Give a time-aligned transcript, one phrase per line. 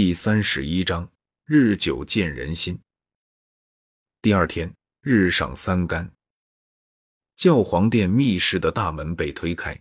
[0.00, 1.10] 第三十一章
[1.44, 2.78] 日久见人心。
[4.22, 6.08] 第二天日上三竿，
[7.34, 9.76] 教皇殿密室的大门被推开，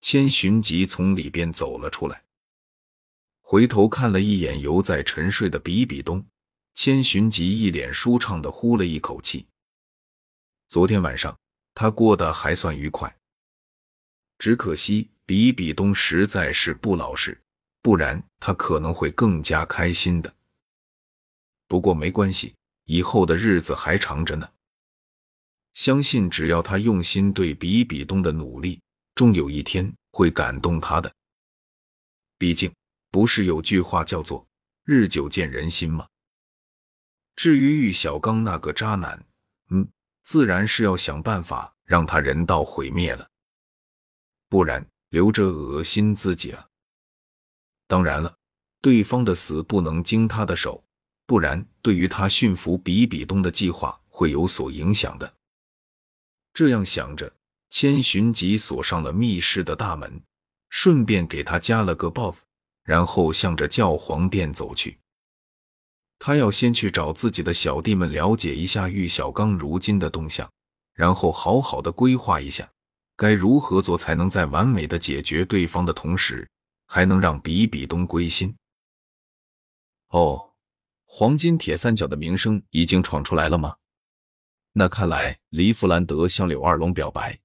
[0.00, 2.20] 千寻疾从里边走了出来，
[3.42, 6.26] 回头看了一眼犹在沉睡的比比东，
[6.74, 9.46] 千寻疾一脸舒畅的呼了一口气。
[10.66, 11.38] 昨天晚上
[11.74, 13.16] 他过得还算愉快，
[14.36, 17.40] 只可惜比比东实在是不老实。
[17.82, 20.34] 不然他可能会更加开心的。
[21.66, 24.50] 不过没关系，以后的日子还长着呢。
[25.72, 28.80] 相信只要他用心对比比东的努力，
[29.14, 31.14] 终有一天会感动他的。
[32.36, 32.72] 毕竟
[33.10, 34.46] 不是有句话叫做
[34.84, 36.08] “日久见人心”吗？
[37.36, 39.24] 至于玉小刚那个渣男，
[39.70, 39.88] 嗯，
[40.24, 43.30] 自然是要想办法让他人道毁灭了，
[44.48, 46.66] 不然留着恶心自己啊。
[47.90, 48.32] 当然了，
[48.80, 50.84] 对方的死不能经他的手，
[51.26, 55.34] 不然对于他驯服比比东的计划会有所影响的。
[56.54, 57.32] 这样想着，
[57.68, 60.22] 千寻疾锁上了密室的大门，
[60.68, 62.36] 顺便给他加了个 buff，
[62.84, 64.96] 然后向着教皇殿走去。
[66.20, 70.48] 他要先去找自己的小弟们了解一下玉小刚如今的动向，
[70.94, 72.70] 然后好好的规划一下
[73.16, 76.48] 该如何做才能在完美的解决对方的同时。
[76.92, 78.52] 还能让比比东归心
[80.08, 80.54] 哦，
[81.04, 83.76] 黄金铁三角的名声已经闯出来了吗？
[84.72, 87.38] 那看来黎弗兰德向柳二龙表白，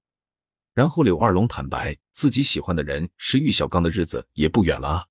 [0.74, 5.06] 然后柳二龙坦白自己喜欢的人是玉小刚的日子也不远了。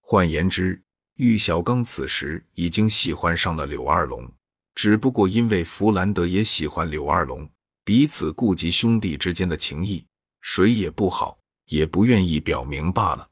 [0.00, 0.82] 换言之，
[1.16, 4.32] 玉小刚此时已经喜欢上了柳二龙，
[4.74, 7.46] 只不过因为弗兰德也喜欢柳二龙，
[7.84, 10.06] 彼此顾及兄弟之间的情谊，
[10.40, 11.38] 谁也不好。
[11.70, 13.30] 也不愿意表明罢了。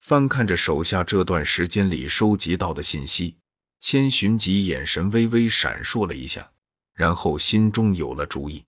[0.00, 3.36] 翻看着手下这段时间里收集到的信息，
[3.80, 6.50] 千寻疾眼神微微闪烁了一下，
[6.92, 8.62] 然后心中有了主意。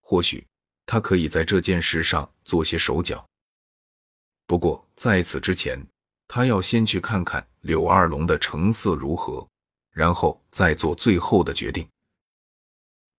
[0.00, 0.46] 或许
[0.86, 3.24] 他可以在这件事上做些手脚。
[4.46, 5.84] 不过在此之前，
[6.28, 9.46] 他要先去看看柳二龙的成色如何，
[9.90, 11.88] 然后再做最后的决定。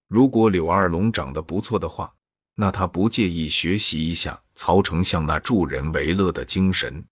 [0.08, 2.14] 如果柳二龙长得不错的话，
[2.56, 7.04] 那他不介意学习一下曹丞相那助人为乐的精神。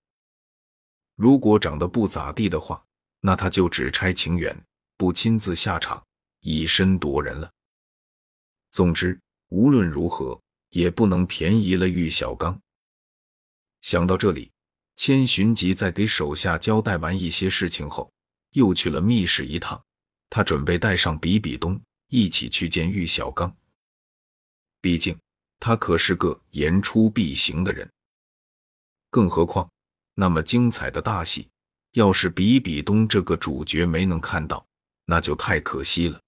[1.15, 2.83] 如果长得不咋地的话，
[3.21, 4.55] 那他就只差情缘，
[4.95, 6.01] 不亲自下场
[6.41, 7.51] 以身夺人了。
[8.71, 10.39] 总之，无论如何
[10.69, 12.59] 也不能便宜了玉小刚。
[13.81, 14.51] 想到这里，
[14.95, 18.11] 千寻疾在给手下交代完一些事情后，
[18.51, 19.81] 又去了密室一趟。
[20.29, 23.55] 他准备带上比比东一起去见玉小刚，
[24.79, 25.17] 毕竟。
[25.59, 27.89] 他可是个言出必行的人，
[29.09, 29.69] 更何况
[30.15, 31.47] 那么精彩的大戏，
[31.91, 34.65] 要是比比东这个主角没能看到，
[35.05, 36.19] 那就太可惜了。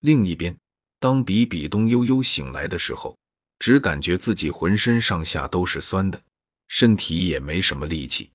[0.00, 0.56] 另一边，
[1.00, 3.16] 当比比东悠悠醒来的时候，
[3.58, 6.20] 只感觉自己浑身上下都是酸的，
[6.68, 8.30] 身体也没什么力气。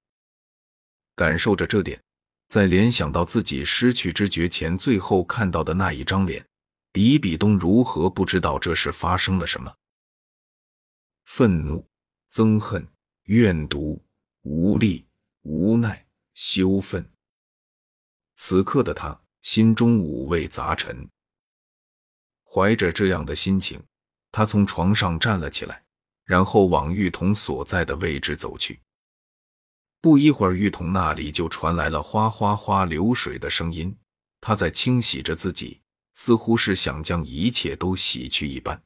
[1.16, 2.02] 感受着这点，
[2.50, 6.44] 再联想到自己失去知觉前最后看到的那一张脸。
[6.94, 9.76] 比比东如何不知道这是发生了什么？
[11.26, 11.86] 愤怒、
[12.32, 12.88] 憎恨、
[13.24, 14.00] 怨毒、
[14.44, 15.04] 无力、
[15.42, 16.06] 无奈、
[16.36, 17.04] 羞愤。
[18.36, 21.10] 此刻的他心中五味杂陈，
[22.44, 23.84] 怀着这样的心情，
[24.32, 25.84] 他从床上站了起来，
[26.26, 28.80] 然后往浴桶所在的位置走去。
[30.00, 33.98] 不一会儿，浴桶那里就传来了哗哗哗流水的声音，
[34.40, 35.82] 他在清洗着自己。
[36.14, 38.82] 似乎是想将一切都洗去一般，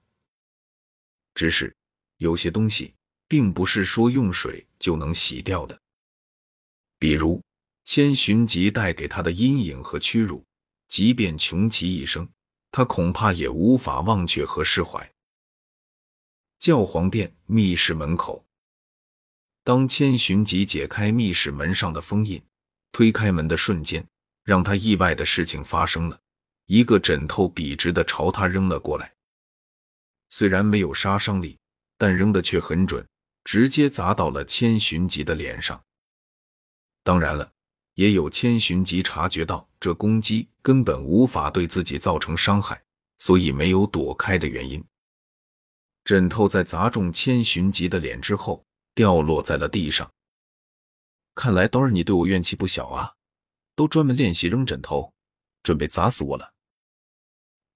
[1.36, 1.76] 只是
[2.18, 2.94] 有些东西
[3.28, 5.80] 并不是说用水就能洗掉的，
[6.98, 7.42] 比如
[7.84, 10.44] 千寻疾带给他的阴影和屈辱，
[10.88, 12.28] 即便穷其一生，
[12.72, 15.12] 他恐怕也无法忘却和释怀。
[16.60, 18.44] 教皇殿密室门口，
[19.64, 22.42] 当千寻疾解开密室门上的封印，
[22.92, 24.06] 推开门的瞬间，
[24.44, 26.20] 让他意外的事情发生了。
[26.68, 29.14] 一个枕头笔直的朝他扔了过来，
[30.30, 31.58] 虽然没有杀伤力，
[31.98, 33.08] 但扔的却很准，
[33.46, 35.82] 直接砸到了千寻疾的脸上。
[37.04, 37.50] 当然了，
[37.94, 42.84] 也有千寻疾察觉到这攻击根本无法对自己造成伤害，
[43.20, 44.84] 所以没有躲开的原因。
[46.04, 48.62] 枕头在砸中千寻疾的脸之后，
[48.94, 50.12] 掉落在了地上。
[51.34, 53.14] 看来刀儿，你对我怨气不小啊，
[53.74, 55.14] 都专门练习扔枕头，
[55.64, 56.54] 准备砸死我了。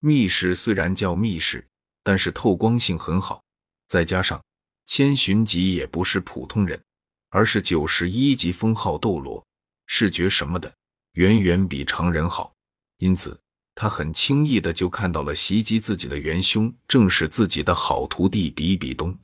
[0.04, 1.64] 密室虽然叫密室，
[2.02, 3.44] 但是透光性很好，
[3.88, 4.44] 再加上
[4.88, 6.84] 千寻疾也不是普通人，
[7.30, 9.46] 而是九十一级封号斗罗，
[9.86, 10.74] 视觉什么的
[11.14, 12.52] 远远比常人好，
[12.98, 13.40] 因此
[13.76, 19.16] 他很轻易的就看到了袭击自己的元凶正是自己的好徒弟比比东。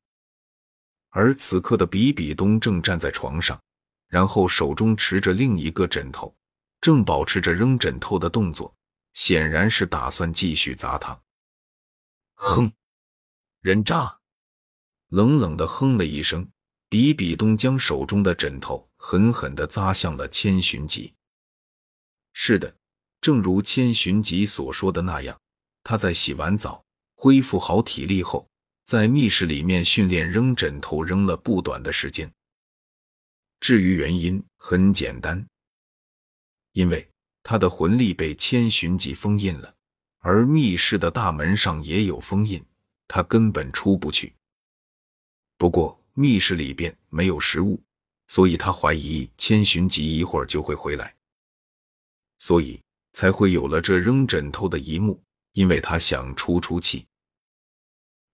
[1.09, 3.59] 而此刻的比比东正站在床上，
[4.07, 6.31] 然后手中持着另一个枕头，
[6.81, 8.71] 正保持着扔枕头的动作，
[9.17, 11.19] 显然是打算继续砸他。
[12.35, 12.71] 哼，
[13.61, 14.19] 人渣！
[15.07, 16.47] 冷冷的哼了一声，
[16.87, 21.11] 比比东将手中的枕头狠狠地砸向了千寻疾。
[22.33, 22.77] 是的，
[23.19, 25.41] 正如千寻疾所说的那样，
[25.81, 26.85] 他在洗完澡、
[27.15, 28.47] 恢复好体力后。
[28.85, 32.31] 在密室里面训练扔枕头，扔了不短的时间。
[33.59, 35.45] 至于原因，很简单，
[36.71, 37.09] 因为
[37.49, 39.73] 他的魂力被千寻疾封印了，
[40.19, 42.61] 而密室的大门上也有封印，
[43.07, 44.33] 他根本出不去。
[45.57, 47.81] 不过密室里边没有食物，
[48.27, 51.15] 所以他怀疑千寻疾一会儿就会回来，
[52.37, 52.81] 所以
[53.13, 55.17] 才会有了这扔枕头的一幕，
[55.53, 57.07] 因为他想出出气。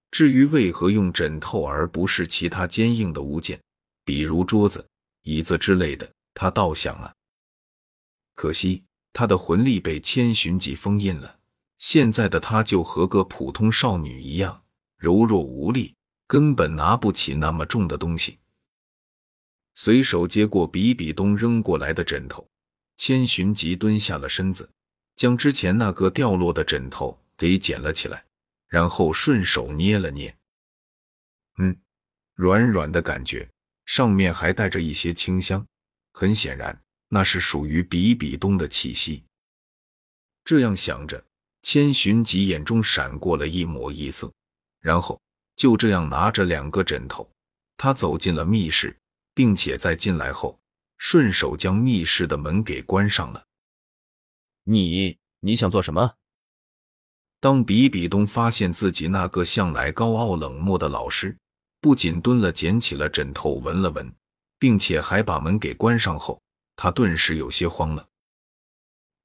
[0.09, 3.61] 至于为何用枕头而不是其他坚硬的物件，
[4.03, 4.83] 比如桌子、
[5.21, 7.13] 椅子之类的，他倒想了。
[8.33, 8.83] 可惜
[9.13, 11.39] 他的魂力被千寻疾封印了，
[11.77, 14.63] 现在的他就和个普通少女一样，
[14.97, 15.95] 柔弱无力，
[16.27, 18.39] 根本拿不起那么重的东西。
[19.75, 22.47] 随手接过比比东扔过来的枕头，
[22.97, 24.69] 千寻疾蹲下了身子，
[25.15, 28.25] 将之前那个掉落的枕头给捡了起来。
[28.67, 30.35] 然后顺手捏了捏，
[31.59, 31.77] 嗯，
[32.33, 33.47] 软软的感觉，
[33.85, 35.63] 上面还带着一些清香，
[36.11, 36.81] 很显然
[37.13, 39.23] 那是属于比比东的气息。
[40.43, 41.23] 这样想着，
[41.61, 44.33] 千寻疾眼中闪过了一抹异色，
[44.81, 45.21] 然后
[45.55, 47.29] 就这样拿着两个枕头，
[47.77, 48.97] 他走进了密室，
[49.35, 50.59] 并且在进来后
[50.97, 53.45] 顺手将密室的门给关上了。
[54.63, 56.15] 你你想做什么？
[57.39, 61.37] 当比比东发现自己那个向来高傲冷漠的老师，
[61.79, 64.11] 不仅蹲了捡起了枕头闻了闻，
[64.57, 66.41] 并且还把门给关上后，
[66.75, 68.07] 他顿时有些慌了。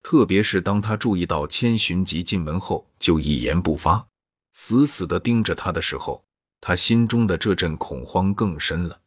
[0.02, 4.06] 特别是当他注意到千寻疾进门后就一言不发，
[4.52, 6.24] 死死地盯着他的时候，
[6.60, 9.00] 他心中的这阵恐慌更深了。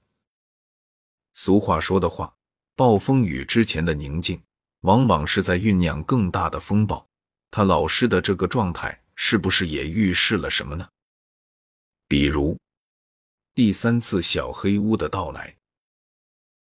[1.33, 2.33] 俗话说的话，
[2.75, 4.41] 暴风雨之前的宁静，
[4.81, 7.07] 往往是在酝酿更大的风暴。
[7.49, 8.97] 他老师的这个状态。
[9.23, 10.89] 是不是也预示了什么呢？
[12.07, 12.57] 比如
[13.53, 15.55] 第三次小黑屋的到来。